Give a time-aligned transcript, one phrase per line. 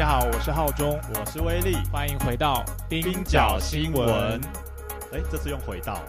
[0.00, 4.40] 家好，我是浩中，我是威力，欢迎回到冰角新闻。
[5.12, 6.00] 哎，这次用回到，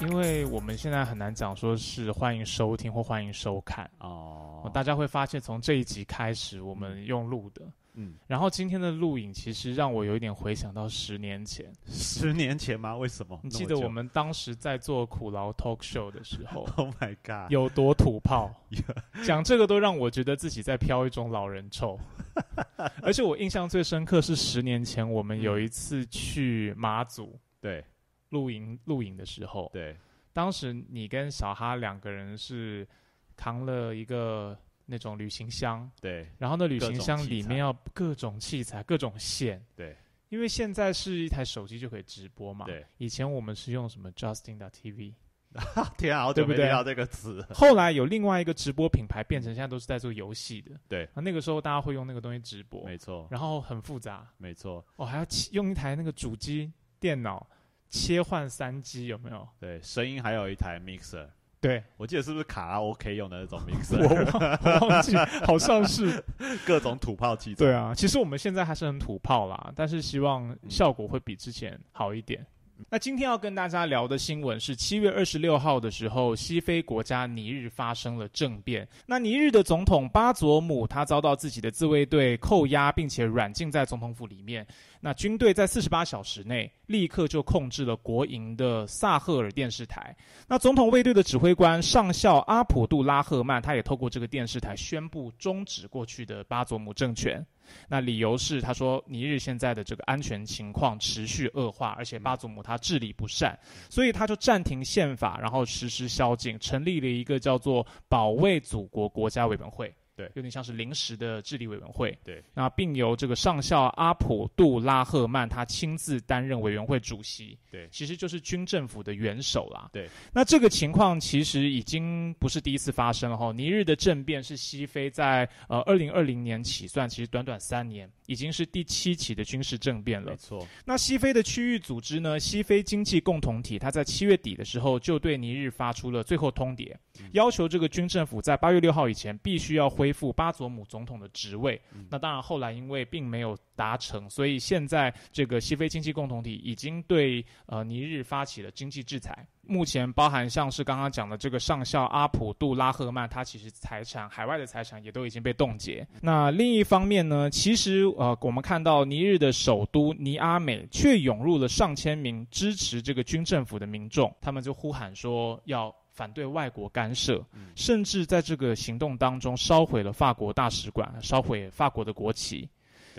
[0.00, 4.68] 因为我们现在很难讲说是欢迎收听或欢迎收看哦。
[4.74, 7.62] 大家会发现，从这一集开始，我们用录的。
[7.94, 12.96] 嗯，然后今天的录影其实让我有一点回想到十年前，十年前吗？
[12.96, 13.38] 为什么？
[13.42, 16.62] 你记得我们当时在做苦劳 talk show 的时候？
[16.76, 18.50] Oh my god，有多土炮？
[19.24, 21.98] 讲这个都让我觉得自己在飘一种老人臭。
[23.02, 27.84] 而且我印象最深刻是十年前我们有一次去马祖，对，
[28.30, 29.94] 露营露营的时候，对，
[30.32, 32.88] 当时你跟小哈两个人是
[33.36, 34.58] 扛了一个。
[34.86, 39.96] 那种旅行箱，对，然后那旅行箱里面要各种器材、各种线，对，
[40.28, 45.14] 因为现在是一台手机就可以直播嘛，对，以前我们是用什么 Justin 的 TV，
[45.98, 47.44] 天啊，好久没听到这个词。
[47.50, 57.46] 后来有另外一个直播品牌变成现在都是在做游戏的，对，啊，那个时候大家会用那个东西直播，没错，然后很复杂，没错，哦，还要用一台那个主机电脑
[57.90, 59.46] 切换三机，有没有？
[59.60, 61.28] 对，声音还有一台 mixer。
[61.62, 63.96] 对，我记得是不是卡拉 OK 用的那种 mixer？
[64.02, 66.20] 我忘记，好像是
[66.66, 67.54] 各种土炮器。
[67.54, 72.44] 对啊，其实我们现在还是很土炮啦，但是希望效果会比之前好一点。
[72.90, 78.86] 那今天要跟大家聊的新闻是七月二十六号的时候，西非国家尼日发生了政变。
[79.06, 84.66] 那尼日的总统巴佐姆他遭到自己的自卫队扣押，并且软禁在总统府里面。
[85.00, 90.14] 那军队在四十八小时内立刻就控制了国营的萨赫尔电视台。
[90.46, 97.44] 那总统卫队的指挥官上校阿普杜拉赫曼，他也透过这个电视台宣布终止过去的巴佐姆政权。
[97.88, 103.58] 那理由是他说尼日现在的这个安全情况持续恶化，而且巴祖姆他治理不善，
[103.90, 109.94] 所以他就暂停宪法，然后实施宵禁，成立了一个叫做保卫祖国国家委员会。
[110.14, 112.16] 对，有点像是临时的治理委员会。
[112.22, 117.58] 对，那并由这个上校阿普杜拉赫曼他亲自担任委员会主席。
[117.70, 119.88] 对，其实就是军政府的元首啦。
[119.92, 123.52] 对，那这个情况其实已经不是第一次发生了哈。
[123.52, 130.30] 尼日的政变是西非在呃二零二零年起算，其实短短三年已经是第七起的军事政变了。
[130.30, 130.66] 没错。
[130.86, 132.40] 那西非的区域组织呢？
[132.40, 136.96] 西非经济共同体，它在七月底的时候就对尼日发出了最后通牒，
[137.32, 141.80] 要求这个军政府在八月六号以前必须要恢复巴佐姆总统的职位。
[142.08, 149.46] 那当然后来因为并没有达成，所以现在这个西非经济共同体已经对呃尼日发起了经济制裁。
[149.64, 156.06] 目前包含像是刚刚讲的这个上校阿普杜拉赫曼，他其实财产海外的财产也都已经被冻结。
[156.20, 165.94] 那另一方面呢，其实呃我们看到尼日的首都尼阿美却涌入了上千名支持这个军政府的民众，他们就呼喊说要。
[166.14, 167.42] 反对外国干涉，
[167.74, 172.68] 甚至在这个行动当中烧毁了法国大使馆，烧毁法国的国旗。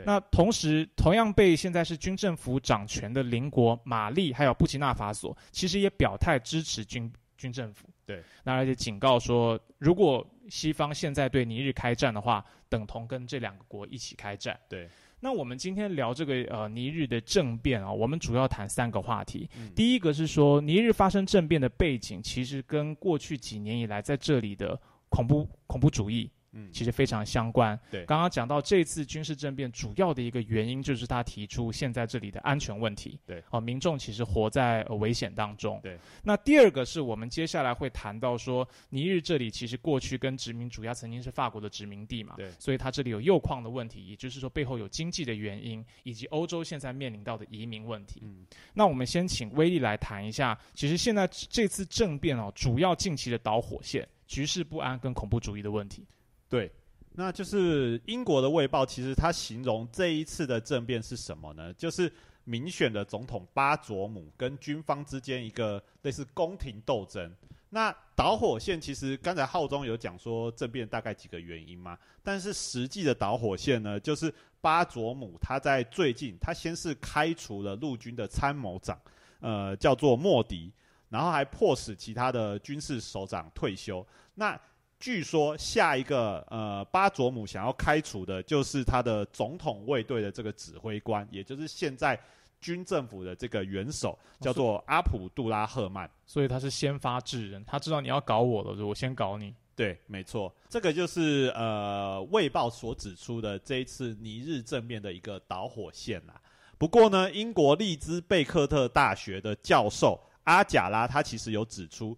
[0.05, 7.87] 那同时，同样被现在是军政府掌权的邻国马利还有布基纳法索，其实也表态支持军军政府。
[8.05, 14.59] 对，那而且警告说，如果西方现在对尼日开战的话，等同跟这两个国一起开战。
[14.67, 14.89] 对。
[15.19, 19.49] 那我们今天聊这个呃尼日的政变啊，我们主要谈三个话题。
[19.73, 24.77] 第一个是说尼日发生政变的背景，其实跟过去几年以来在这里的
[25.07, 26.29] 恐怖恐怖主义。
[26.53, 27.77] 嗯，其实非常相关。
[27.91, 33.19] 对，刚刚讲到这次军事政变主要的一个原因，就是他提出现在这里的安全问题。
[33.25, 35.79] 对，哦，民众其实活在危险当中。
[35.83, 42.35] 对，那第二个是我们接下来会谈到说，尼日这里其实过去跟殖民主要曾经是法国的殖民地嘛。
[42.37, 48.21] 对，所以它这里有铀矿的问题，也就是说背后有经济的原因，以及欧洲现在面临到的移民问题。
[48.23, 56.05] 嗯，那我们先请威利来谈一下，其实现在这次政变哦，主要近期的导火线，局势不安跟恐怖主义的问题。
[56.53, 56.71] 对。
[57.15, 61.73] 那就是英国的《卫报》，其实它形容这一次的政变是什么呢？
[61.73, 62.11] 就是
[62.43, 67.31] 民选的总统巴佐姆跟军方之间一个类似宫廷斗争。
[67.69, 78.99] 那导火线其实刚才浩中有讲说政变大概几个原因嘛，但是实际的导火线呢，就是巴佐姆他在最近他先是开除了陆军的参谋长，
[79.39, 80.71] 呃，叫做莫迪，
[81.09, 84.05] 然后还迫使其他的军事首长退休。
[84.35, 84.59] 那
[85.03, 92.17] 据说下一个呃巴佐姆想要开除的就是他的总统卫队的这个指挥官，也就是现在
[92.61, 96.09] 军政府的这个元首，叫做阿普杜拉赫曼。
[96.25, 99.53] 所以他是先发制人，他知道你要搞我了，我先搞你。
[99.75, 106.41] 对，没错，这个就是呃《卫报》所指出的这一次尼日政变的一个导火线啦。
[106.77, 112.17] 不过呢，英国利兹贝克特大学的教授阿贾拉他其实有指出，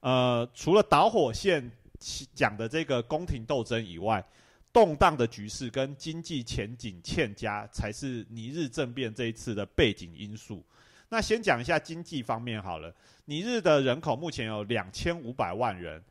[0.00, 1.70] 呃，除了导火线
[2.34, 4.24] 讲的这个宫廷斗争以外，
[4.72, 10.64] 动荡的局势跟经济前景欠佳才是尼日政变这一次的背景因素。
[11.08, 12.94] 那先讲一下经济方面好了，
[13.24, 16.02] 尼日的人口目前有两千五百万人。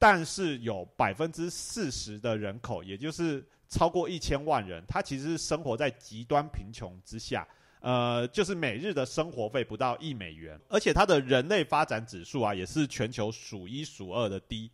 [0.00, 7.44] 但是有百分之四十的人口，也就是超过一千万人，他其实是生活在极端贫穷之下，
[7.80, 14.70] 呃，就是每日的生活费不到一美元，而且它的人类发展指数啊，也是全球数一数二的低。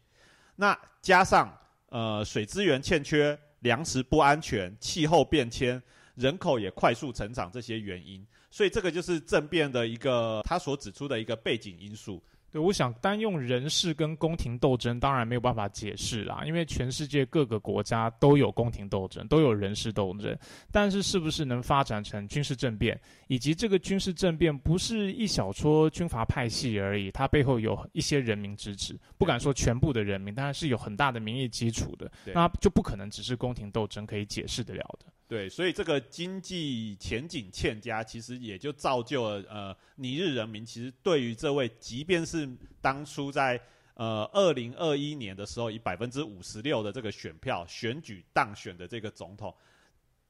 [0.56, 1.56] 那加上
[1.88, 5.82] 呃水资源欠缺、粮食不安全、气候变迁、
[6.14, 12.22] 人口也快速成长这些原因，所以这个就是政变的一个他所指出的一个背景因素。
[12.54, 20.38] 对，我想单用人事跟宫廷斗争，当然没有办法解释啦，因为全世界各个国家都有宫廷斗争，都有人事斗争。
[20.70, 22.96] 但是，是不是能发展成军事政变，
[23.26, 35.06] 以及这个军事政变不是一小撮军阀派系而已，它背后有一些人民支持，不敢说全部的人民，但是是有很大的民意基础的，那就不可能只是宫廷斗争可以解释得了的。
[35.26, 42.47] 对，所以这个经济前景欠佳，其实也就造就了呃，尼日人民其实对于这位，即便是
[42.82, 43.59] 当初在
[43.94, 49.53] 呃二零二一年的时候，以百分之五十六的这个选票选举当选的这个总统，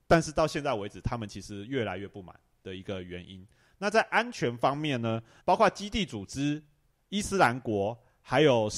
[0.07, 3.45] 但是到现在为止，他们其实越来越不满的一个原因。
[3.79, 6.63] 那在安全方面呢，包括基地组织、
[7.09, 8.71] 伊斯兰国，还有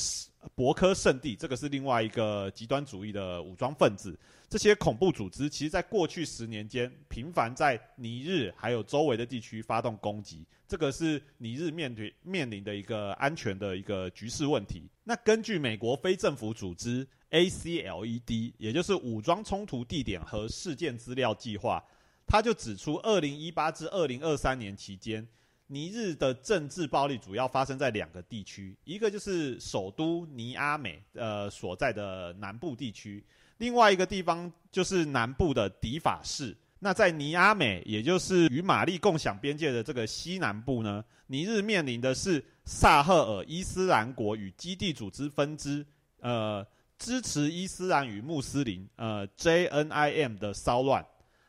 [0.55, 4.19] 博科圣地，这个是另外一个极端主义的武装分子。
[4.49, 14.89] 这些恐怖组织其实，在过去十年间，频繁在尼日还有周围的地区发动攻击，这个是尼日面对面临的一个安全的一个局势问题。
[15.03, 21.83] 那根据美国非政府组织 ACLED，也就是武装冲突地点和事件资料计划，
[22.25, 25.27] 他就指出，二零一八至二零二三年期间，
[25.67, 33.25] 尼日的政治暴力主要发生在两个地区，一个就是首都尼阿美呃所在的南部地区。
[33.59, 36.57] 另外一个地方就是南部的迪法市。
[36.79, 45.85] 那在尼阿美，也就是与马利共享边界的这个西南部呢，尼日面临的是萨赫尔伊斯兰国与基地组织分支，
[46.21, 46.65] 呃，
[46.99, 51.05] 支持伊斯兰与穆斯林，呃，JNIM 的骚乱。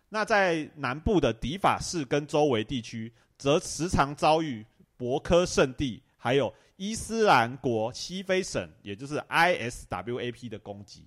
[0.08, 4.66] 那在南部的迪法市跟周围地区，则时常遭遇
[4.96, 11.06] 博科圣地，还有伊斯兰国西非省，也就是 ISWAP 的攻击。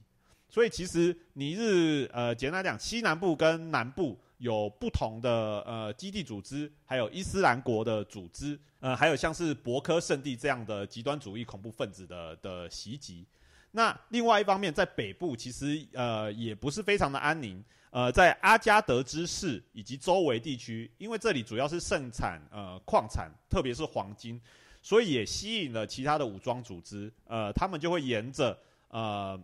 [0.51, 13.25] 所以其实尼日呃，简单讲，西南部跟南部有不同的呃基地组织，还有伊斯兰国的组织，呃，还有像是博科圣地这样的极端主义恐怖分子的的袭击。
[13.71, 24.41] 那另外一方面，在北部其实呃也不是非常的安宁，呃，在阿加德之市以及周围地区，因为这里主要是盛产呃矿产，特别是黄金，
[24.83, 28.59] 所以也吸引了其他的武装组织，呃，他们就会沿着
[28.89, 29.41] 呃。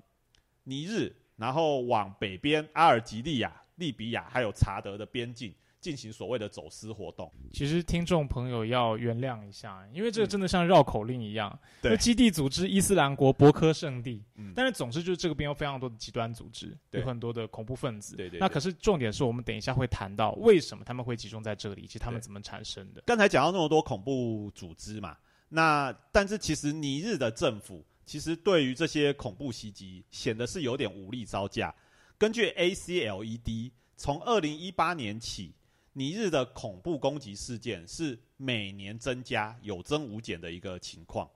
[0.68, 7.30] 尼日，然后往北边阿尔及利亚、利比亚还有查德的边境进行所谓的走私活动。
[7.52, 11.56] 其实听众朋友要原谅一下，因为这个真的像绕口令一样。
[11.80, 14.24] 对，基地组织伊斯兰国博科圣地，
[14.56, 18.16] 但是总之就是这个边有非常多的极端组织，有很多的恐怖分子。
[18.16, 18.40] 对对。
[18.40, 23.00] 那可是重点是我们等一下会谈到为什么他们会集中在这里，以及他们怎么产生的。
[23.06, 25.16] 刚才讲到那么多恐怖组织嘛，
[25.48, 27.84] 那但是其实尼日的政府。
[28.06, 31.74] 其实对于这些恐怖袭击，显得是有点无力招架。
[32.16, 35.52] 根据 ACLED，从二零一八年起，
[35.92, 41.28] 尼日的恐怖攻击事件是每年增加、有增无减的一个情况。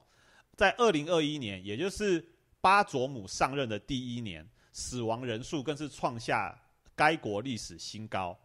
[0.56, 2.24] 在二零二一年，也就是
[2.60, 6.56] 巴佐姆上任的第一年，死亡人数更是创下
[6.94, 8.38] 该国历史新高。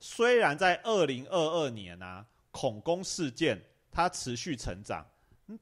[0.00, 5.06] 虽然在二零二二年啊，恐攻事件它持续成长。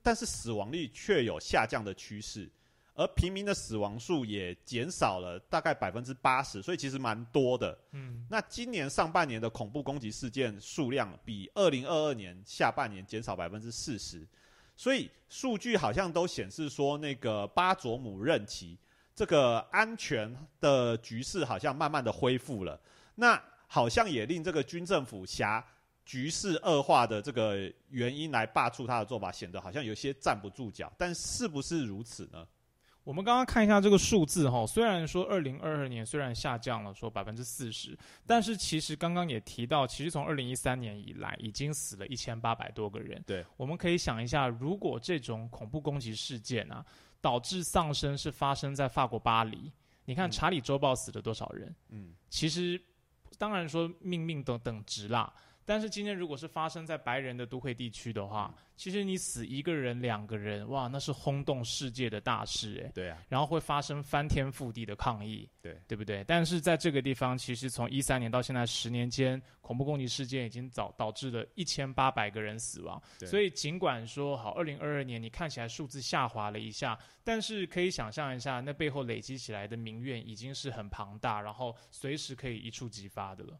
[0.02, 2.50] 但是死亡率却有下降的趋势，
[2.94, 7.78] 而平民的死亡数也减少了大概百分之八十，所以其实蛮多的。
[7.92, 14.26] 嗯，那今年上半年的恐怖攻击事件数量比二零二二年下半年减少百分之四十，
[14.74, 18.78] 所以数据好像都显示说，那个巴佐姆任期
[19.14, 22.80] 这个安全的局势好像慢慢的恢复了，
[23.16, 25.64] 那好像也令这个军政府辖。
[26.04, 30.92] 局势恶化的这个原因来罢黜他的做法，显得好像有些站不住脚。
[30.98, 32.46] 但是不是如此呢？
[33.02, 37.94] 我们刚刚看一下这个数字哈，虽然说二零二二年虽然下降了说百分之四十，
[38.26, 43.22] 但是其实刚刚也提到，其实从二零一三年以来已经死了一千八百多个人。
[43.26, 46.82] 对，我们可以想一下，如果这种恐怖攻击事件啊，
[47.20, 49.70] 导致丧生是发生在法国巴黎，
[50.06, 51.74] 你看查理周报死了多少人？
[51.90, 52.80] 嗯，其实
[53.36, 55.30] 当然说命命等等值啦。
[55.64, 62.90] 但是今天如果是发生在白人的都会地区的话，其实你死一个人、两个人，哇，那是轰动世界的大事哎。
[62.94, 66.24] 对啊，然后会发生翻天覆地的抗议，对对不对？
[66.24, 73.00] 但是在这个地方，其实从一三年到现在十年间，恐怖攻击事件已经导导致了一千八百个人死亡。
[73.18, 83.58] 对所以尽管说好，二零二二年你看起来数字下滑了一下，但是可以想象一下，那背后累积起来的民怨已经是很庞大，然后随时可以一触即发的了。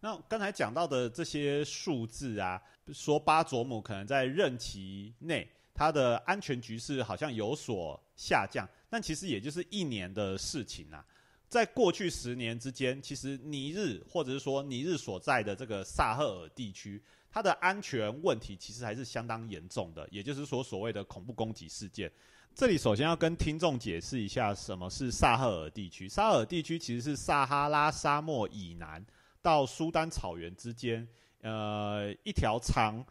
[0.00, 2.60] 那刚才讲到的这些数字啊，
[2.92, 11.04] 说巴佐姆可能在任期内，他的安全局势好像有所下降，但其实也就是一年的事情啊。
[11.48, 22.12] 在过去十年之间，其实尼日或者是说尼日所在的这个萨赫尔地区，它的安全问题其实还是相当严重的，也就是说所谓的恐怖攻击事件。
[22.54, 26.08] 这里首先要跟听众解释一下什么是萨赫尔地区。
[26.08, 29.04] 萨赫尔地区其实是撒哈拉沙漠以南
[29.48, 31.08] 到苏丹草原之间，
[31.40, 33.02] 呃，一条长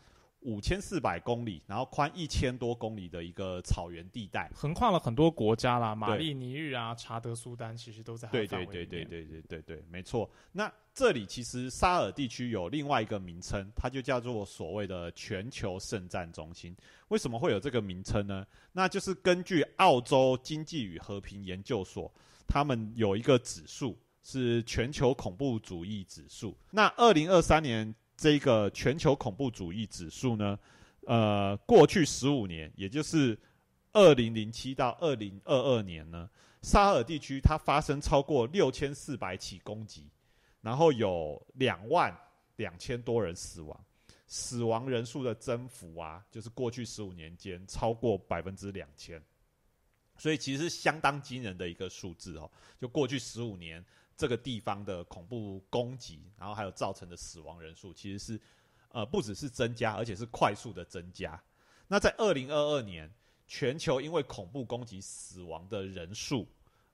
[0.41, 4.47] 五千四百公里，然后宽一千多公里的一个草原地带。
[4.53, 10.29] 横跨了很多国家啦，马对利尼日啊、查德苏丹，其实都在它对对对对对对对对，没错。
[10.51, 16.77] 那这里其实沙尔地区有另外一个名称，它就叫做所谓的全球圣战中心。
[17.07, 18.45] 为什么会有这个名称呢？
[18.71, 22.13] 那就是根据澳洲经济与和平研究所，
[22.47, 23.97] 他们有一个指数
[24.29, 26.53] 是全球恐怖主义指数。
[26.71, 30.59] 那二零二三年这个全球恐怖主义指数呢，
[31.05, 33.39] 呃，过去十五年，也就是
[33.93, 36.29] 二零零七到二零二二年呢，
[36.61, 40.09] 沙尔地区它发生超过六千四百起攻击，
[40.59, 42.13] 然后有两万
[42.57, 43.85] 两千多人死亡，
[44.27, 49.23] 死亡人数的增幅啊，就是过去十五年间超过百分之两千，
[50.17, 52.51] 所以其实相当惊人的一个数字哦。
[52.77, 53.81] 就过去十五年
[54.17, 58.41] 这个地方的恐怖攻击，然后还有造成的死亡人数，其实是
[58.89, 61.41] 呃不只是增加，而且是快速的增加。
[61.87, 63.09] 那在二零二二年，
[63.47, 66.47] 全球因为恐怖攻击死亡的人数，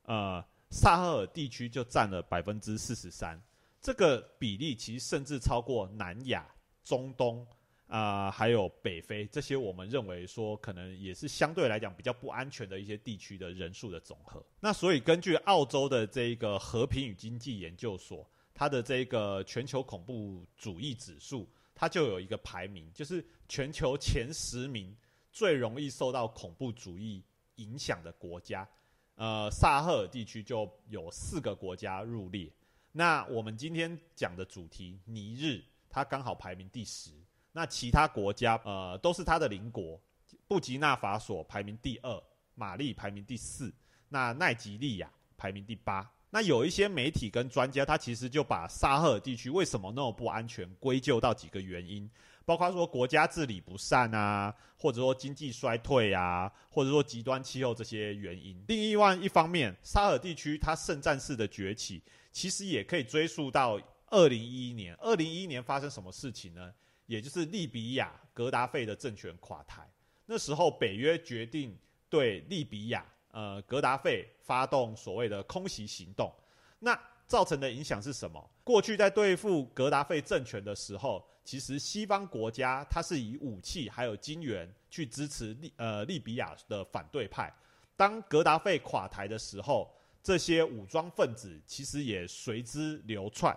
[0.04, 3.42] 呃，萨赫尔地区就占了百分之四十三，
[3.82, 6.46] 这个比例其实甚至超过南亚、
[6.84, 7.48] 中东
[7.96, 14.44] 啊、还有北非这些我们认为说可能也是相对来讲比较不安全的一些地区的人数的总和。
[14.60, 24.98] 那所以根据澳洲的这个和平与经济研究所，它的这个全球恐怖主义指数，它就有一个排名，就是全球前十名
[25.32, 27.24] 最容易受到恐怖主义
[27.58, 28.68] 影响的国家。
[29.14, 32.52] 呃，萨赫尔地区就有四个国家入列。
[32.92, 37.12] 那我们今天讲的主题尼日，它刚好排名第十。
[37.54, 40.00] 那其他国家呃都是它的邻国，
[40.48, 42.24] 布吉纳法索排名第二，
[42.56, 43.74] 马利排名第四，
[44.10, 46.12] 那奈及利亚排名第八。
[46.32, 52.10] 那有一些媒体跟专家，他其实就把沙赫尔地区为什么那么不安全归咎到几个原因，
[52.44, 58.60] 包括说国家治理不善啊，或者说经济衰退啊，或者说极端气候这些原因。
[58.68, 64.96] 另外一方面，沙尔地区它圣战式的崛起，其实也可以追溯到二零一一年。
[64.96, 66.74] 二零一一年发生什么事情呢？
[67.14, 69.88] 也就是利比亚格达费的政权垮台，
[70.26, 71.78] 那时候北约决定
[72.10, 76.34] 对利比亚呃格达费发动所谓的空袭行动，
[76.80, 78.50] 那造成的影响是什么？
[78.64, 87.54] 过去在对付格达费政权的时候，其实西方国家它是以武器还有金元去支持利呃利比亚的反对派。
[87.96, 93.56] 当格达费垮台的时候，这些武装分子其实也随之流窜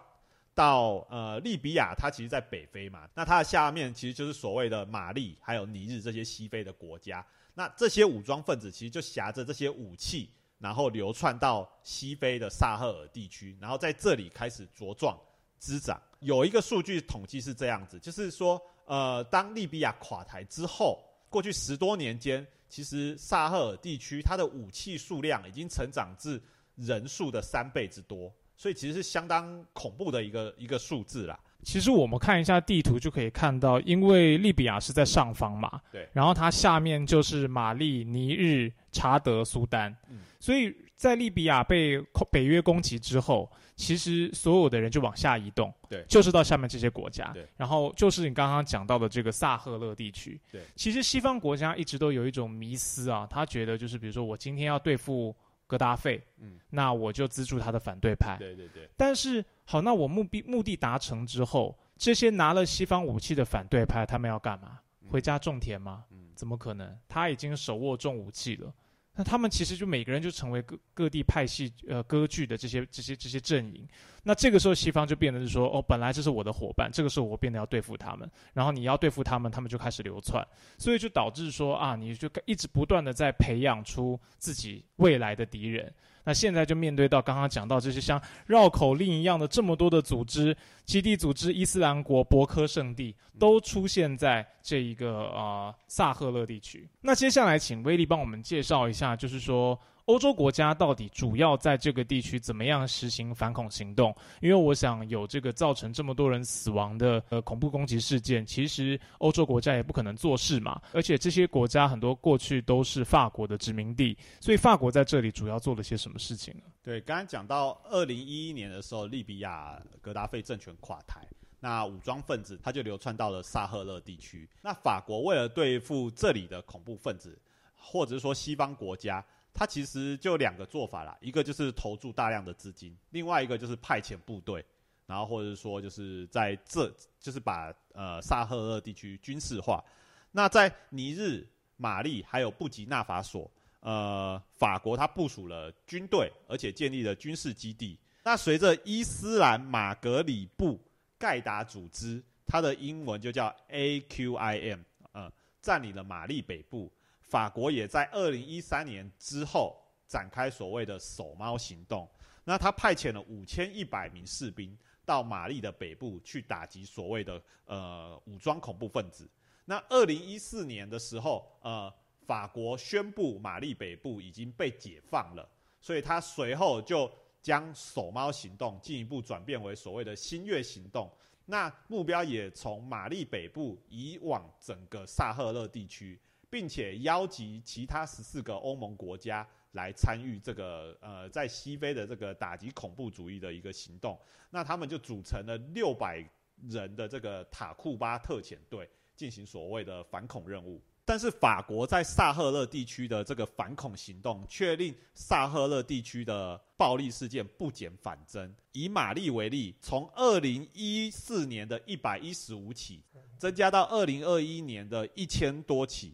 [0.56, 7.25] 到呃利比亚，它其实在北非嘛，那它的下面其实就是所谓的马利还有尼日这些西非的国家。
[7.54, 15.18] 那这些武装分子其实就挟着这些武器，然后流窜到西非的萨赫尔地区，然后在这里开始茁壮
[15.58, 16.00] 滋长。
[16.20, 26.40] 有一个数据统计是这样子，就是说，呃，当利比亚垮台之后，过去十多年间，其实萨赫尔地区它的武器数量已经成长至
[26.75, 31.38] 人数的三倍之多，所以其实是相当恐怖的一个一个数字啦。
[31.62, 36.08] 其实我们看一下地图就可以看到，因为利比亚是在上方嘛，对。
[36.12, 40.18] 然后它下面就是马利、尼日、查德、苏丹，嗯。
[40.38, 46.04] 所以在利比亚被北约攻击之后，其实所有的人就往下移动，对。
[46.08, 55.34] 就是到下面这些国家，对，然后就是你刚刚讲到的这个萨赫勒地区，对，其实西方国家一直都有一种迷思啊，他觉得就是比如说我今天要对付
[55.66, 64.80] 格达费，嗯，那我就资助他的反对派，对对对，但是好，那我目的目的达成之后，这些拿了西方武器的反对派，他们要干嘛？
[65.02, 66.04] 嗯回家种田吗？
[66.11, 66.99] 嗯怎么可能？
[67.08, 68.73] 他已经手握重武器了。
[69.16, 73.88] 那他们其实就每个人就成为各各地派系呃割据的这些这些这些阵营。
[74.23, 80.46] 那这个时候西方就变得是说，哦，本来这是我的伙伴，这个时候我变得要对付他们，然后你要对付他们，他们就开始流窜，
[80.76, 85.92] 所以就导致说啊，你就一直不断的在培养出自己未来的敌人。
[86.26, 90.54] 那现在就面对到刚刚讲到这些像绕口令一样的这么多的组织，
[90.85, 96.88] 基地组织、伊斯兰国、博科圣地都出现在这一个呃萨赫勒地区。
[97.02, 104.14] 那接下来请威利帮我们介绍一下，就是说欧洲国家到底主要在这个地区怎么样实行反恐行动？
[104.40, 110.80] 因为我想有这个造成这么多人死亡的呃恐怖攻击事件，其实欧洲国家也不可能做事嘛。
[110.92, 116.62] 而且这些国家很多过去都是法国的殖民地，所以法国在这里主要做了些什么事情呢？
[116.84, 121.26] 对，刚刚讲到二零一一年的时候，利比亚格达费政权垮台，
[121.58, 124.48] 那武装分子他就流窜到了萨赫勒地区。
[124.62, 127.36] 那法国为了对付这里的恐怖分子，
[127.75, 129.25] 或者说西方国家，
[129.56, 134.62] 它其实就两个做法啦，一个就是投注大量的资金，另外一个就是派遣部队，
[135.06, 139.82] 然后或者说就是在这就是把呃萨赫勒地区军事化。
[140.30, 141.48] 那在尼日、
[141.78, 147.98] 马利还有布吉纳法索，呃，法国它部署了军队，而且建立了军事基地。
[148.22, 150.78] 那随着伊斯兰马格里布
[151.18, 154.80] 盖达组织，它的英文就叫 AQIM，
[155.12, 155.32] 呃，
[155.62, 156.92] 占领了马利北部。
[157.26, 162.09] 法国也在二零一三年之后展开所谓的“守猫行动”。
[162.45, 169.28] 那他派遣了五千一百名士兵到马利的北部去打击所谓的呃武装恐怖分子。
[169.64, 171.92] 那二零一四年的时候，呃，
[172.25, 175.49] 法国宣布马利北部已经被解放了，
[175.80, 177.11] 所以他随后就
[177.42, 181.11] 将守猫行动进一步转变为所谓的新月行动。
[181.45, 194.19] 那目标也从马利北部移往整个萨赫勒地区，并且邀集其他十四个欧盟国家来参与这个呃在西非的这个打击恐怖主义的一个行动。
[194.50, 196.25] 那他们就组成了六百
[196.69, 198.89] 人的这个塔库巴特遣队。
[199.17, 208.54] 进行所谓的反恐任务，但是法国在萨赫勒地区的这个反恐行动，却令萨赫勒地区的暴力事件不减反增。
[208.73, 213.02] 以马利为例，从二零一四年的一百一十五起，
[213.39, 216.13] 增加到二零二一年的一千多起，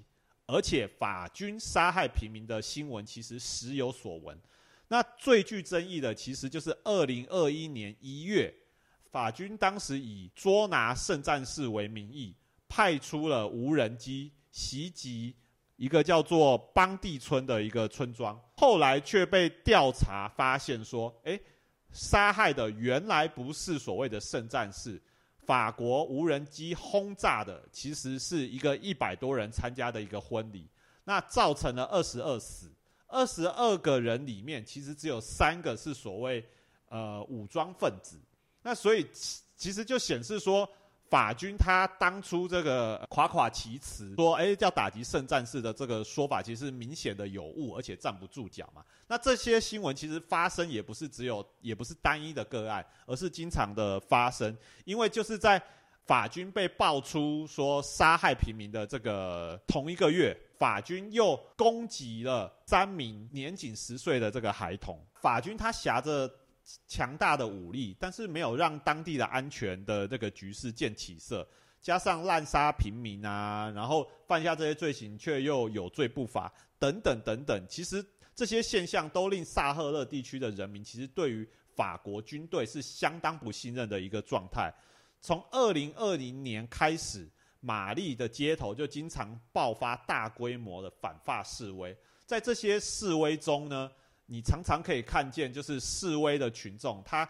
[0.53, 4.39] 而且法军杀害平民的新闻其实时有所闻。
[4.89, 8.53] 那最具争议的，其实就是二零二一年一月，
[9.11, 12.37] 法军当时以捉拿圣战士为名义。
[12.75, 15.37] 派出了无人机袭击
[15.77, 21.39] 一个叫做邦地村的一个村庄，后来却被调查发现说，诶，
[21.91, 24.99] 杀害的原来不是所谓的圣战士，
[25.45, 30.67] 法国无人机轰炸的其实是一个一百多人参加的一个婚礼，
[31.05, 32.71] 那造成了二十二死，
[33.07, 36.45] 二十二个人里面其实只有三个是所谓
[36.89, 38.17] 呃武装分子，
[38.63, 39.07] 那所以
[39.57, 40.69] 其实就显示说。
[41.13, 48.83] 法军他当初这个夸夸其词说，哎，要打击圣战士的这个说法，其实明显的有误，而且站不住脚嘛。
[49.07, 54.57] 那这些新闻其实发生也不是只有，也不是单一的个案，而是经常的发生。
[54.87, 55.63] 因为就是在
[56.07, 64.99] 法军被爆出说杀害平民的这个同一个月，法军又攻击了三名年仅十岁的这个孩童。
[65.21, 66.27] 法军他挟着。
[66.87, 71.47] 强大的武力，但是没有让当地的安全的这个局势见起色，
[71.81, 84.73] 加上滥杀平民啊，然后犯下这些罪行却又有罪不罚，等等等等，其实这些现象都令萨赫勒地区的人民其实对于法国军队是相当不信任的一个状态。
[85.21, 87.29] 从二零二零年开始，
[87.61, 93.91] 玛丽的街头就经常爆发大规模的反法示威，在这些示威中呢。
[94.33, 97.29] 你常常可以看见，就是示威的群众，他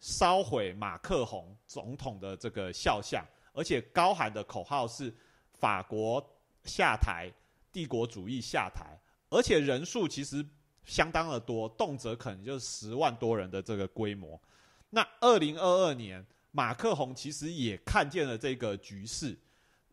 [0.00, 5.14] 烧毁马克宏总统的这个肖像，而且高喊的口号是
[5.54, 6.20] “法国
[6.64, 7.30] 下台，
[7.70, 8.98] 帝国主义下台”，
[9.30, 10.44] 而且人数其实
[10.84, 14.36] 相当的多，动辄可能就十万多人的这个规模。
[14.90, 19.38] 那二零二二年，马克宏其实也看见了这个局势，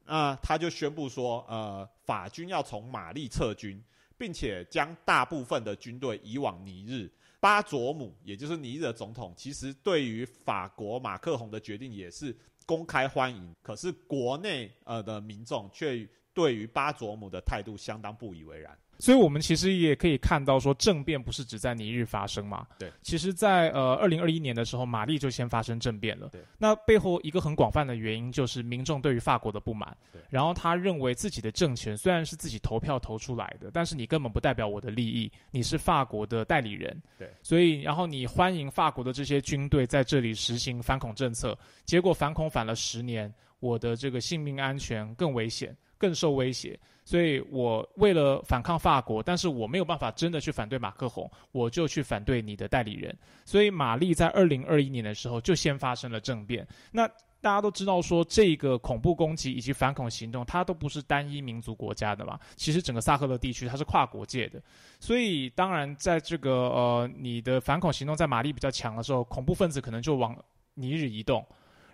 [0.04, 3.80] 那他就宣布说，呃，法军要从马利撤军，
[4.20, 7.12] 并且将大部分的军队移往尼日。
[7.40, 18.78] 巴佐姆，也就是尼日的总统，其实对于法国马克宏的决定也是公开欢迎，可是国内呃的民众却对于巴佐姆的态度相当不以为然。
[19.00, 22.68] 所以，我们其实也可以看到，说政变不是只在尼日发生嘛？
[22.78, 22.92] 对。
[23.02, 26.28] 其实，在呃二零二一年的时候，玛丽就先发生政变了。
[26.28, 26.42] 对。
[26.58, 29.96] 那背后一个很广泛的原因，就是民众对于法国的不满。
[30.12, 30.22] 对。
[30.30, 37.02] 然后他认为自己的政权虽然是自己投票投出来的，但是你根本不代表我的利益，你是法国的代理人。
[37.18, 37.32] 对。
[37.42, 46.78] 所以，然后你欢迎法国的这些军队在这里实行反恐政策，结果反恐反了十年，我的这个性命安全更危险，更受威胁。
[47.10, 53.18] 所以我为了反抗法国，但是我没有办法真的去反对马克宏，我就去反对你的代理人。
[53.46, 56.68] 所以玛丽在二零二一年的时候就先发生了政变。
[56.92, 57.08] 那
[57.42, 62.40] 大家都知道说，这个恐怖攻击以及反恐行动，它都不是单一民族国家的嘛。
[62.56, 64.62] 其实整个萨赫勒地区它是跨国界的。
[65.00, 70.38] 所以当然在这个呃你的反恐行动在玛丽比较强的时候，恐怖分子可能就往
[70.76, 71.44] 尼日移动。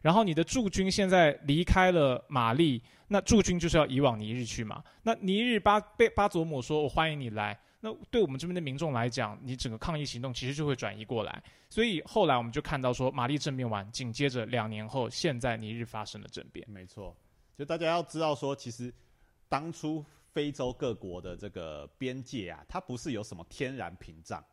[0.01, 4.83] 然后你的驻军现在离开了玛丽，那驻军就是要移往尼日去嘛？
[5.03, 11.43] 那尼日巴被巴佐姆说：“我欢迎你来。”那对我们这边的民众来讲，你整个抗议行动其实就会转移过来。
[11.69, 16.67] 所以后来我们就看到说，玛丽政变完，紧接着两年后，现在尼日发生了政变。
[16.67, 17.15] 没错，
[17.55, 18.91] 就大家要知道说，其实
[19.47, 24.43] 当初非洲各国的这个边界啊，它不是有什么天然屏障。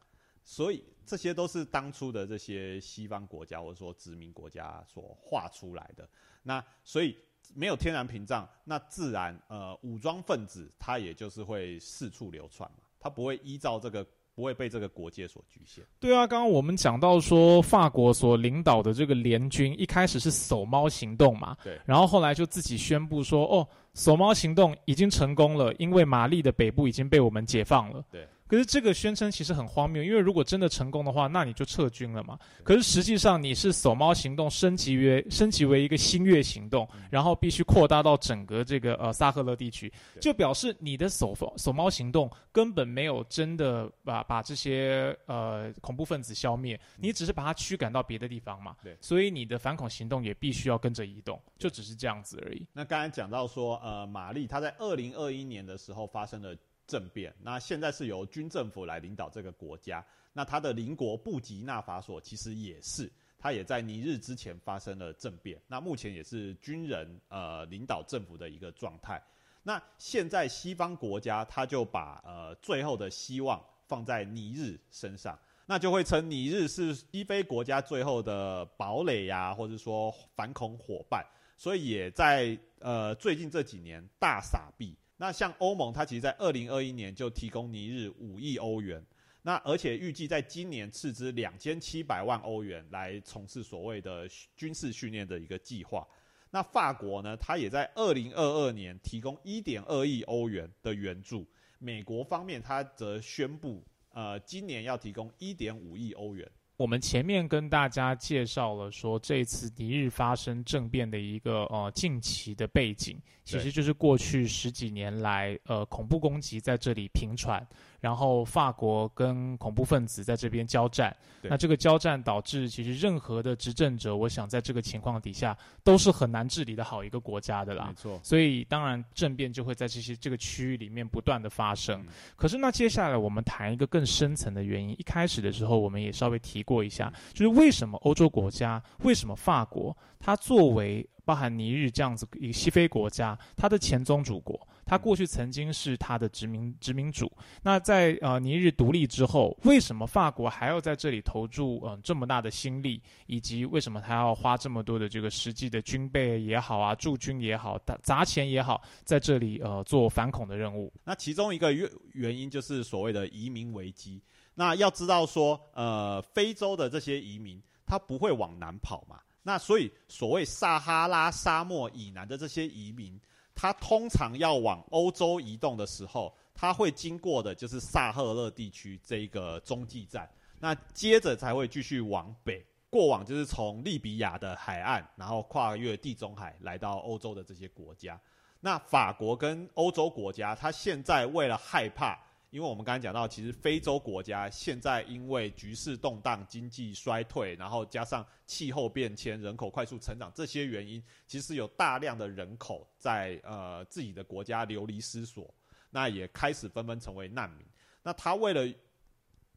[0.44, 6.06] 所以这些都是当初的这些西方国家或者说殖民国家所画出来的。
[6.42, 7.16] 那所以
[7.54, 15.84] 没有天然屏障，那自然呃武装分子他也就是会四处流窜嘛，他不会依照这个不会被这个国界所局限。
[16.00, 28.04] 对啊，刚刚我们讲到说法国所领导的这个联军一开始是守猫行动嘛，对，然后后来就自己宣布说哦守猫行动已经成功了，因为玛丽的北部已经被我们解放了。
[28.10, 28.26] 对。
[28.52, 32.38] 可是这个宣称其实很荒谬，因为如果真的成功的话，那你就撤军了嘛。
[32.62, 48.76] 可是实际上你是守猫行动升级为升级为一个新月行动，然后必须扩大到整个这个呃萨赫勒地区，就表示你的守守猫行动根本没有真的把把这些呃恐怖分子消灭，你只是把它驱赶到别的地方嘛。
[48.82, 52.66] 对，所以你的反恐行动也必须要跟着移动，就只是这样子而已。
[52.74, 56.54] 那刚才讲到说，呃，玛丽她在二零二一年的时候发生了。
[56.86, 60.04] 政变，那现在是由军政府来领导这个国家。
[60.32, 65.60] 那他的邻国布吉纳法索其实也是，它也在尼日之前发生了政变。
[65.66, 69.22] 那目前也是军人呃领导政府的一个状态。
[69.62, 81.24] 那现在西方国家他就把呃最后的希望放在尼日身上，那就会称尼日是西非国家最后的堡垒呀，或者说反恐伙伴。
[81.58, 84.96] 所以也在呃最近这几年大撒币。
[85.22, 89.00] 那像欧盟，它其实，在二零二一年就提供尼日五亿欧元，
[89.42, 96.04] 那而且预计在今年斥资两千七百万欧元来从事所谓的军事训练的一个计划。
[96.50, 101.46] 那法国呢，它也在二零二二年提供一点二亿欧元的援助。
[101.78, 103.80] 美国方面，它则宣布，
[104.10, 106.50] 呃，今年要提供一点五亿欧元。
[106.82, 117.64] 我们前面跟大家介绍了说，这次尼日发生政变的一个呃近期的背景，其实就是过去十几年来呃恐怖攻击在这里频传。
[118.02, 127.86] 然后法国跟恐怖分子在这边交战，那这个交战导致其实任何的执政者，我想在这个情况底下都是很难治理的好一个国家的啦。
[127.86, 132.04] 没错，所以当然政变就会在这些这个区域里面不断的发生。
[132.34, 144.58] 可是那接下来我们谈一个更深层的原因，一开始的时候我们也稍微提过一下，就是为什么欧洲国家，为什么法国，它作为包含尼日这样子一个西非国家，它的前宗主国。
[144.84, 147.30] 他过去曾经是他的殖民殖民主，
[147.62, 160.92] 那在呃尼日独立之后，为什么法国还要在这里投注嗯这么大的心力，以及为什么他要花这么多的这个实际的军备也好啊，驻军也好，砸钱也好，在这里呃做反恐的任务？
[161.04, 164.20] 那其中一个原原因就是所谓的移民危机。
[164.54, 173.18] 那要知道说，呃，非洲的这些移民他不会往南跑嘛，那所以所谓撒哈拉沙漠以南的这些移民。
[173.54, 188.20] 它通常要往欧洲移动的时候，它会经过的就是萨赫勒地区这一个中继站，那接着才会继续往北，过往就是从利比亚的海岸，然后跨越地中海来到欧洲的这些国家。
[188.60, 192.18] 那法国跟欧洲国家，它现在为了害怕
[192.52, 205.52] 因为我们刚才讲到，其实非洲国家现在因为局势动荡、经济衰退，然后加上气候变迁、人口快速成长这些原因，其实有大量的人口在呃自己的国家流离失所，
[205.88, 207.66] 那也开始纷纷成为难民。
[208.02, 208.70] 那他为了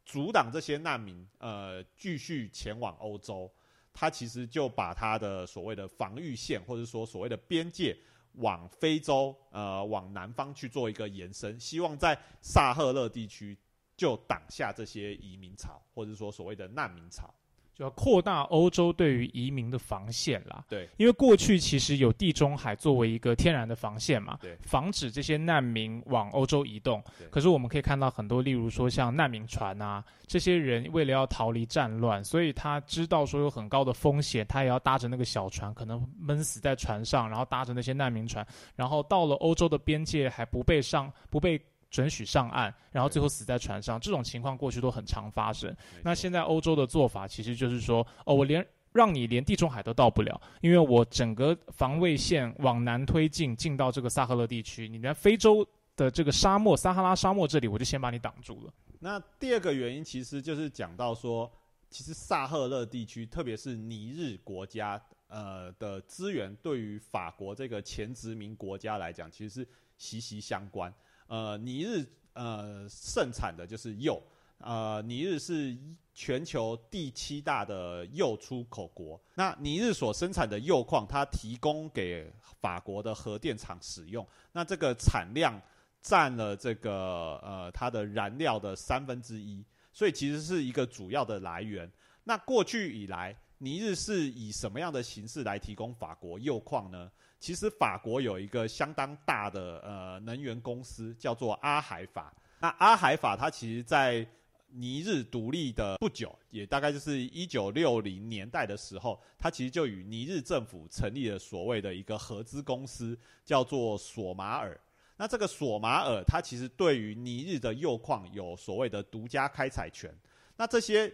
[0.06, 3.52] 阻挡这些难民呃继续前往欧洲，
[3.92, 7.94] 他其实就把他的所谓的防御线，或者说所谓的边界。
[8.38, 13.58] 往非洲，呃，往南方去做一个延伸，希望在萨赫勒地区
[13.96, 17.34] 就挡下这些移民潮，或者说所谓的难民潮。
[17.76, 20.64] 就要扩大欧洲对于移民的防线啦。
[20.70, 27.04] 对，因为过去其实有地中海作为一个天然的防线嘛，对，防止这些难民往欧洲移动。
[27.30, 41.62] 可是我们可以看到很多，例如说像难民船啊，这些人为了要逃离战乱，所以他知道说有很高的风险，他也要搭着那个小船，可能闷死在船上，然后搭着那些难民船，然后到了欧洲的边界还不被上不被。
[41.96, 45.74] 准许上岸，然后最后死在船上，这种情况过去都很常发生。
[46.04, 58.74] 那现在欧洲的做法其实就是说，哦，我连让你连地中海都到不了，因为我整个防卫线往南推进，进到这个萨赫勒地区，你连非洲的这个沙漠撒哈拉沙漠这里，我就先把你挡住了。
[59.00, 61.50] 那第二个原因其实就是讲到说，
[61.90, 70.94] 其实萨赫勒地区，特别是尼日国家，呃的资源对于法国这个前殖民国家来讲，其实是息息相关。
[71.28, 74.22] 呃，尼日呃盛产的就是铀，
[74.60, 75.78] 呃，尼日是
[76.14, 79.20] 全球第七大的铀出口国。
[79.34, 84.26] 那尼日所生产的铀矿，它提供给法国的核电厂使用。
[84.52, 85.62] 那这个产量
[86.02, 91.92] 占了这个呃它的燃料的三分之一，所以其实是一个主要的来源。
[92.24, 97.12] 那过去以来，尼日是以什么样的形式来提供法国铀矿呢？
[97.46, 102.34] 其实法国有一个相当大的呃能源公司，叫做阿海法。
[102.60, 104.28] 那阿海法它其实在
[104.72, 114.76] 尼日独立的不久，也大概就是一九六零年代的时候，它其实就与尼日政府成立了所谓的一个合资公司，叫做索马尔。
[115.16, 120.12] 那这个索马尔它其实对于尼日的铀矿有所谓的独家开采权。
[120.58, 121.14] 那这些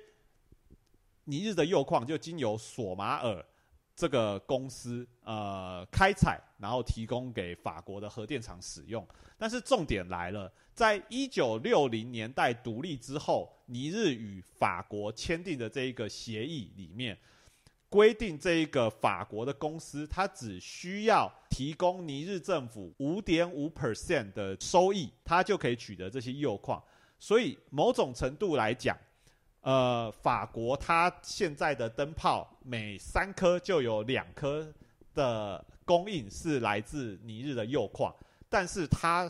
[1.25, 3.45] 尼日的铀矿就经由索马尔。
[3.95, 9.05] 这个公司呃开采，然后提供给法国的核电厂使用。
[9.37, 17.17] 但是重点来了，在一九六零年代独立之后，尼日与法国签订的这一个协议里面，
[17.89, 26.81] 规定这一个法国的公司，它只需要提供尼日政府五点五 percent 的收益，它就可以取得这些铀矿。
[27.19, 28.97] 所以某种程度来讲，
[29.61, 34.71] 呃，法国它现在的灯泡每三颗就有两颗
[35.13, 38.15] 的供应是来自尼日的铀矿，
[38.49, 39.29] 但是它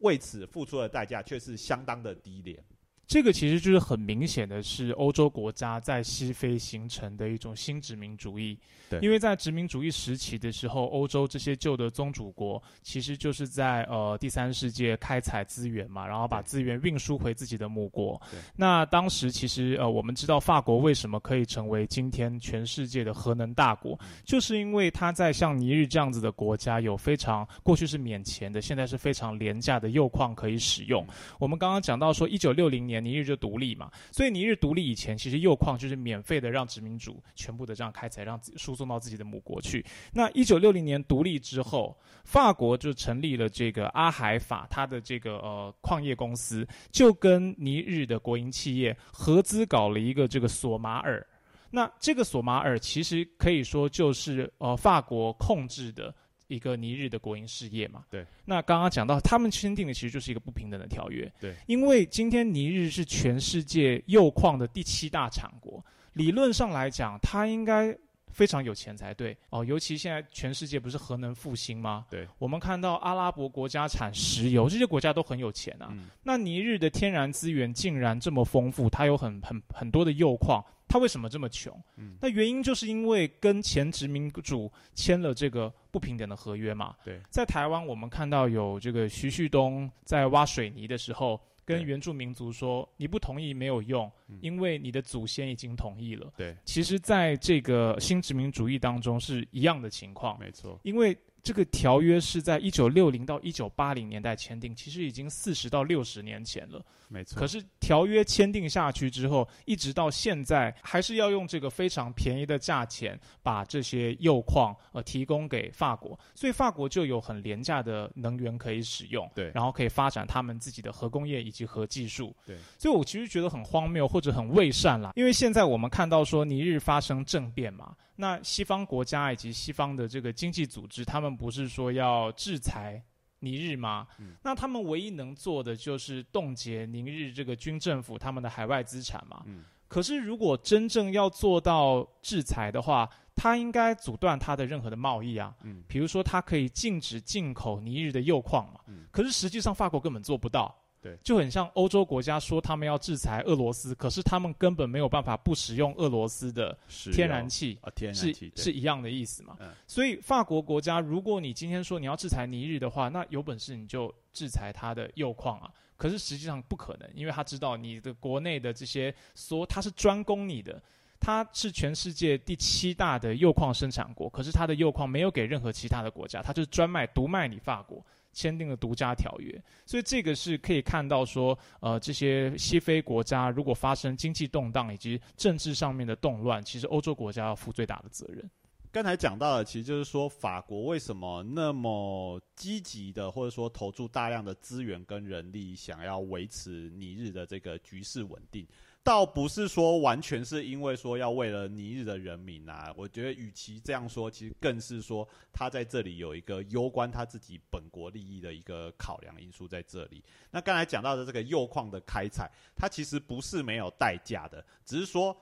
[0.00, 2.62] 为此付出的代价却是相当的低廉。
[3.10, 8.56] 这个其实就是很明显的是欧洲国家在西非形成的一种新殖民主义。
[8.88, 18.20] 对，因为在殖民主义时期的时候，欧洲这些旧的宗主国其实就是在呃第三世界开采资源嘛，然后把资源运输回自己的母国。
[18.30, 31.04] 对，那当时其实呃我们知道法国为什么可以成为今天全世界的核能大国，就是因为它在像尼日这样子的国家有非常过去是免钱的，现在是非常廉价的铀矿可以使用。
[31.40, 32.99] 我们刚刚讲到说，一九六零年。
[33.00, 39.84] 尼日就独立嘛，所以尼日独立以前，其实铀矿就是免费的，让殖民主全部的这样开采，让输送到自己的母国去。
[40.12, 51.26] 那一九六零年独立之后，法国就成立了这个阿海法，它的这个呃矿业公司就跟尼日的国营企业合资搞了一个这个索马尔。
[51.70, 56.14] 那这个索马尔其实可以说就是呃法国控制的。
[56.50, 58.26] 一个尼日的国营事业嘛，对。
[58.44, 61.54] 那刚刚讲到，他们签订的其实就是一个不平等的条约，对。
[61.66, 65.82] 因为今天尼日是全世界铀矿的第七大产国，
[66.14, 67.96] 理论上来讲，它应该
[68.32, 69.64] 非常有钱才对哦。
[69.64, 72.06] 尤其现在全世界不是核能复兴吗？
[72.10, 72.26] 对。
[72.38, 75.92] 我们看到阿拉伯国家产石油，这些国家都很有钱啊。
[76.22, 80.64] 那尼日的天然资源竟然这么丰富，它有很很很多的铀矿。
[80.92, 81.72] 它为什么这么穷？
[81.98, 86.96] 嗯，那原因就是因为跟前殖民主签了这个不平等的合约嘛。
[87.04, 91.40] 对，在台湾我们看到有这个徐旭东在挖水泥的时候，
[91.70, 100.38] 跟原住民族说：“你不同意没有用，因为你的祖先已经同意了。”对，其实在这个新殖民主义当中是一样的情况。
[100.38, 106.84] 没错，因为这个条约是在一九六零到一九八零年代签订，其实已经四十到六十年前了。
[107.08, 107.38] 没错。
[107.38, 122.56] 可是条约签订下去之后，一直到现在，还是要用这个非常便宜的价钱把这些铀矿呃提供给法国，所以法国就有很廉价的能源可以使用，对，然后可以发展他们自己的核工业以及核技术，对。
[122.78, 133.02] 所以我其实觉得很荒谬或者很伪善啦，因为现在我们看到说尼日发生政变嘛，那西方国家以及西方的这个经济组织，他们不是说要制裁。
[133.42, 134.06] 尼日吗？
[134.42, 139.42] 那他们唯一能做的就是冻结尼日这个军政府他们的海外资产嘛。
[139.88, 145.54] 可是如果真正要做到制裁的话，他应该阻断他的任何的贸易啊。
[145.62, 148.80] 嗯，比如说他可以禁止进口尼日的铀矿嘛。
[148.88, 150.76] 嗯，可是实际上法国根本做不到。
[151.02, 156.76] 对，就很像欧洲国家说他们要制裁俄罗斯，可是他们根本没有办法不使用俄罗斯的
[157.12, 159.56] 天然气，啊，天然气是一样的意思嘛？
[159.86, 165.72] 所以法国国家，如果你今天说你要制裁尼日的话，那有本事你就制裁它的铀矿啊。
[165.96, 170.82] 可是实际上不可能，因为他知道你的国内的这些所他是专攻你的，
[171.18, 178.04] 他是全世界第七大的铀矿生产国，可是他的铀矿没有给任何其他的国家，他就是专卖独卖你法国。
[178.32, 188.48] 签订了独家条约，所以这个是可以看到说，呃，这些西非国家如果发生经济动荡以及政治上面的动乱，其实欧洲国家要负最大的责任。
[188.92, 198.66] 刚才讲到的，其实就是说法国为什么那么积极的，或者说投注大量的资源跟人力，想要维持尼日的这个局势稳定。
[199.02, 210.22] 倒不是说完全是因为说要为了尼日的人民啊，我觉得与其这样说，其实更是说他在这里有一个攸关他自己本国利益的一个考量因素在这里。
[210.50, 215.36] 那刚才讲到的这个铀矿的开采，它其实不是没有代价的，只是说。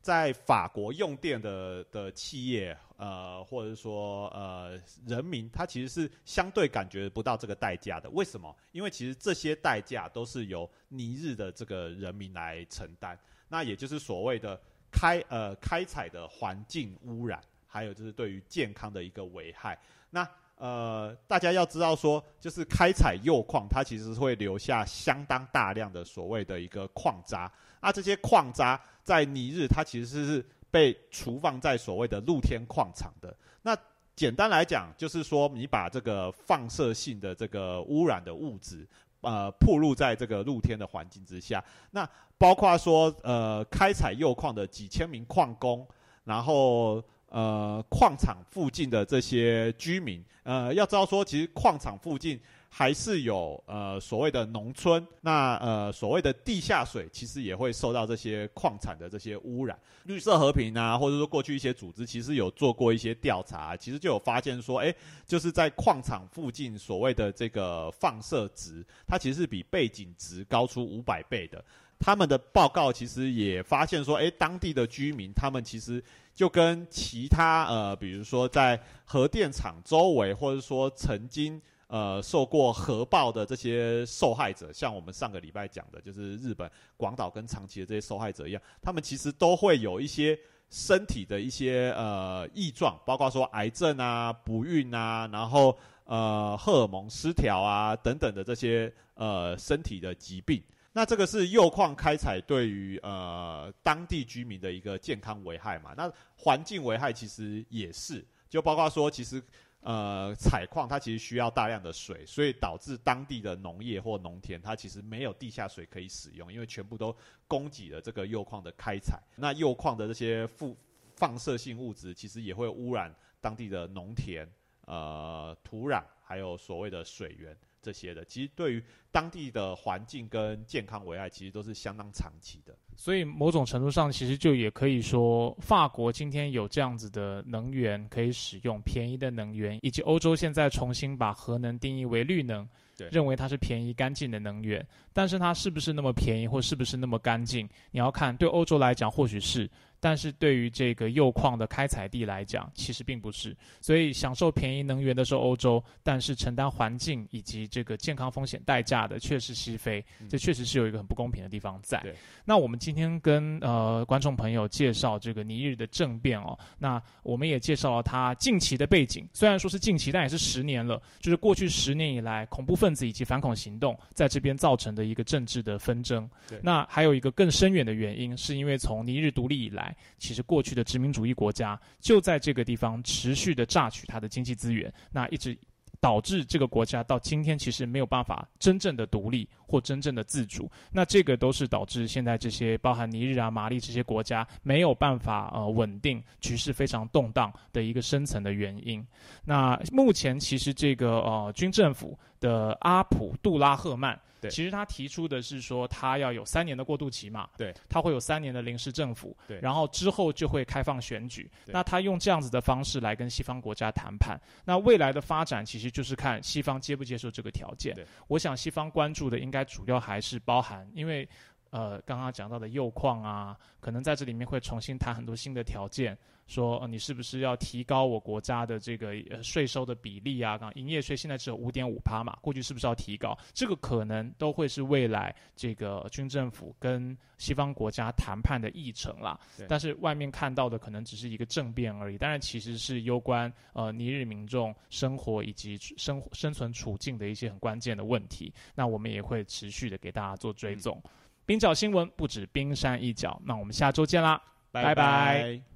[0.00, 8.08] 在法国用电的的企业，呃，或者说呃人民，他其实是相对感觉不到这个代价的。
[8.10, 8.54] 为什么？
[8.72, 13.18] 因为其实这些代价都是由尼日的这个人民来承担。
[13.48, 14.58] 那也就是所谓的
[14.90, 19.78] 开呃开采的环境污染，还有就是对于健康的一个危害。
[20.08, 20.26] 那
[20.60, 27.50] 呃，大家要知道说，就是开采铀矿，它其实会留下相当大量的所谓的一个矿渣。
[27.80, 28.80] 那这些矿渣。
[29.02, 33.34] 在尼日，它其实是被储放在所谓的露天矿场的。
[33.62, 33.76] 那
[34.14, 38.86] 简单来讲，就是说你把这个放射性的这个污染的物质，
[39.22, 41.64] 呃，曝露在这个露天的环境之下。
[41.90, 45.84] 那包括说，呃，开采铀矿的几千名矿工，
[46.22, 52.38] 然后呃，矿场附近的这些居民，呃，要知道说，其实矿场附近。
[52.72, 59.76] 还是有呃所谓的农村，那呃所谓的地下水其实也会受到这些矿产的这些污染。
[60.04, 64.94] 绿色和平啊，或者说过去一些组织其实有做过一些调查，其实就有发现说，哎，
[65.26, 71.64] 就是在矿场附近所谓的这个放射值，它其实是比背景值高出五百倍的。
[71.98, 76.02] 他们的报告其实也发现说，哎，当地的居民他们其实
[76.40, 81.60] 就跟其他呃，比如说在核电厂周围，或者说曾经。
[81.88, 100.62] 呃，受过核爆的这些受害者，像我们上个礼拜讲的，就是日本广岛跟长崎的这些受害者一样，他们其实都会有一些身体的一些呃异状，包括说癌症啊、不孕啊，然后呃荷尔蒙失调啊等等的这些呃身体的疾病。
[100.92, 105.94] 那这个是铀矿开采对于呃当地居民的一个健康危害嘛？
[105.96, 109.42] 那环境危害其实也是，就包括说其实。
[109.82, 117.16] 呃，采矿它其实需要大量的水，所以导致当地的农业或农田它其实没有地下水可以使用，因为全部都
[117.48, 119.18] 供给了这个铀矿的开采。
[119.36, 120.76] 那铀矿的这些负
[121.16, 124.46] 放射性物质其实也会污染当地的农田、
[124.84, 128.24] 呃土壤，还有所谓的水源这些的。
[128.24, 132.74] 其实对于当地的环境跟健康危害，其实都是相当长期的。
[132.96, 142.68] 所以某种程度上，其实就也可以说，法国今天有这样子的能源可以使用，便宜的能源，以及欧洲现在重新把核能定义为绿能，
[143.10, 144.86] 认为它是便宜干净的能源。
[145.12, 147.68] 但是它是不是那么便宜，或是不是那么干净？
[147.90, 149.68] 你要看，对欧洲来讲，或许是。
[150.00, 153.54] 但是对于这个铀矿的开采地来讲，其实并不是。
[153.80, 160.02] 所以享受便宜能源的是欧洲，但是承担环境以及这个健康风险代价的却是西非。
[160.28, 162.02] 这确实是有一个很不公平的地方在。
[162.44, 169.28] 那我们今天跟呃观众朋友介绍这个尼日的政变哦，那我们也介绍了它近期的背景。
[169.34, 171.00] 虽然说是近期，但也是十年了。
[171.18, 176.28] 就是过去十年以来，恐怖分子以及反恐行动在这边造成的一个政治的纷争。
[176.62, 179.89] 那还有一个更深远的原因，是因为从尼日独立以来。
[180.18, 185.56] 其实过去的殖民主义国家就在这个地方持续的榨取它的经济资源，那一直。
[186.02, 199.06] 导致这个国家到今天其实没有办法真正的独立或真正的自主，那这个都是导致现在这些包含尼日啊、马利这些国家没有办法呃稳定局势非常动荡的一个深层的原因。
[199.44, 204.20] 那目前其实这个呃军政府的阿普杜拉赫曼。
[204.40, 211.50] 对其实他提出的是说，他要有三年的过渡期嘛，对，他会有三年的临时政府，对然后之后就会开放选举。
[211.66, 217.94] 那他用这样子的方式来跟西方国家谈判，那未来的发展其实就是看西方接不接受这个条件。
[218.28, 221.28] 我想西方关注的应该主要还是包含，因为
[221.68, 226.16] 呃刚刚讲到的铀矿啊，可能在这里面会重新谈很多新的条件。
[226.50, 230.58] 说、呃、你是不是要提高我国家的这个呃税收的比例啊？
[230.58, 233.38] 刚营业税现在只有五点五趴嘛，过去是不是要提高？
[233.54, 239.38] 这个可能都会是未来这个军政府跟西方国家谈判的议程啦。
[239.68, 248.52] 但是外面看到的可能只是一个政变而已，当然其实是攸关呃尼日民众生活以及生活生存处境的一些很关键的问题。
[248.74, 251.00] 那我们也会持续的给大家做追踪。
[251.46, 254.40] 冰角新闻不止冰山一角，那我们下周见啦，
[254.72, 255.69] 拜拜拜